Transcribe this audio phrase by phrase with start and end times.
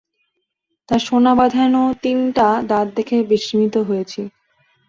[0.89, 4.21] তাঁর সোনাবাঁধানো তিনটা দাঁত দেখে বিস্মিত হয়েছি।